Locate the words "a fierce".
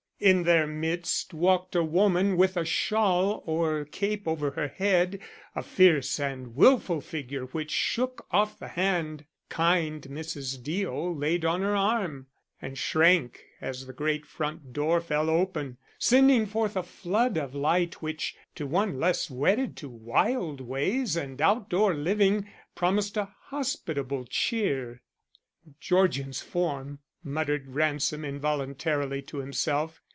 5.55-6.19